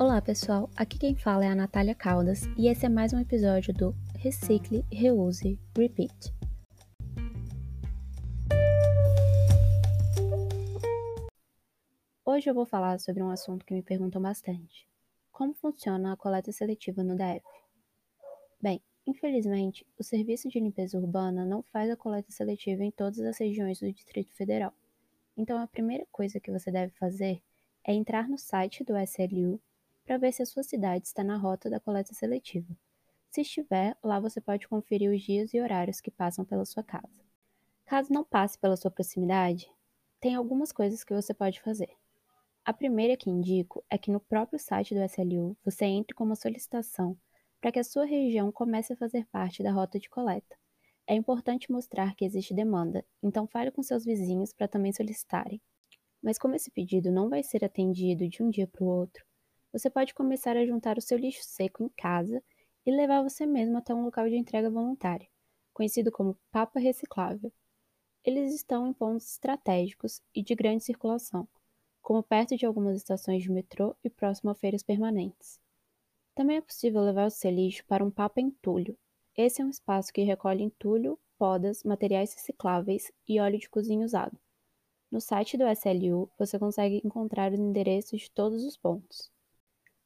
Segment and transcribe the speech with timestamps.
[0.00, 3.74] Olá pessoal, aqui quem fala é a Natália Caldas e esse é mais um episódio
[3.74, 6.34] do Recicle, Reuse, Repeat.
[12.24, 14.88] Hoje eu vou falar sobre um assunto que me perguntam bastante:
[15.30, 17.44] como funciona a coleta seletiva no DF?
[18.58, 23.36] Bem, infelizmente, o Serviço de Limpeza Urbana não faz a coleta seletiva em todas as
[23.36, 24.72] regiões do Distrito Federal.
[25.36, 27.42] Então, a primeira coisa que você deve fazer
[27.84, 29.60] é entrar no site do SLU
[30.10, 32.76] para ver se a sua cidade está na rota da coleta seletiva.
[33.30, 37.22] Se estiver, lá você pode conferir os dias e horários que passam pela sua casa.
[37.86, 39.70] Caso não passe pela sua proximidade,
[40.18, 41.90] tem algumas coisas que você pode fazer.
[42.64, 46.34] A primeira que indico é que no próprio site do SLU você entre com uma
[46.34, 47.16] solicitação
[47.60, 50.56] para que a sua região comece a fazer parte da rota de coleta.
[51.06, 55.62] É importante mostrar que existe demanda, então fale com seus vizinhos para também solicitarem.
[56.20, 59.29] Mas como esse pedido não vai ser atendido de um dia para o outro,
[59.72, 62.42] você pode começar a juntar o seu lixo seco em casa
[62.84, 65.28] e levar você mesmo até um local de entrega voluntária,
[65.72, 67.52] conhecido como Papa Reciclável.
[68.24, 71.48] Eles estão em pontos estratégicos e de grande circulação,
[72.02, 75.60] como perto de algumas estações de metrô e próximo a feiras permanentes.
[76.34, 78.98] Também é possível levar o seu lixo para um Papa Entulho.
[79.36, 84.38] Esse é um espaço que recolhe entulho, podas, materiais recicláveis e óleo de cozinha usado.
[85.10, 89.30] No site do SLU você consegue encontrar os endereços de todos os pontos.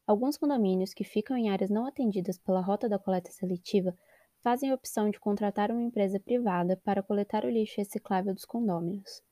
[0.06, 3.96] Alguns condomínios que ficam em áreas não atendidas pela rota da coleta seletiva
[4.42, 9.22] fazem a opção de contratar uma empresa privada para coletar o lixo reciclável dos condôminos.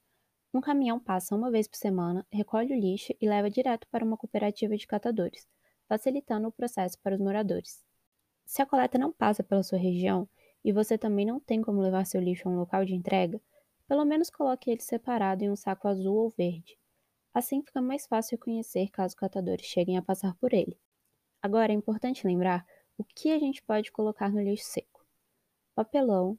[0.55, 4.17] Um caminhão passa uma vez por semana, recolhe o lixo e leva direto para uma
[4.17, 5.47] cooperativa de catadores,
[5.87, 7.84] facilitando o processo para os moradores.
[8.47, 10.27] Se a coleta não passa pela sua região
[10.65, 13.39] e você também não tem como levar seu lixo a um local de entrega,
[13.87, 16.78] pelo menos coloque ele separado em um saco azul ou verde.
[17.34, 20.78] Assim fica mais fácil reconhecer caso catadores cheguem a passar por ele.
[21.41, 22.66] Agora é importante lembrar
[22.98, 25.04] o que a gente pode colocar no lixo seco:
[25.75, 26.38] papelão,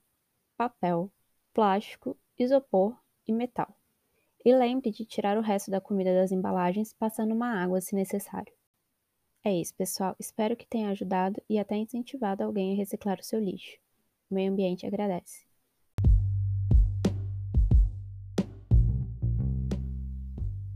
[0.56, 1.12] papel,
[1.54, 3.76] plástico, isopor e metal.
[4.46, 8.54] E lembre de tirar o resto da comida das embalagens passando uma água se necessário.
[9.44, 10.16] É isso, pessoal.
[10.20, 13.78] Espero que tenha ajudado e até incentivado alguém a reciclar o seu lixo.
[14.30, 15.46] O meio ambiente agradece.